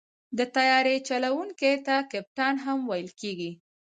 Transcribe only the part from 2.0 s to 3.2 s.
کپتان هم ویل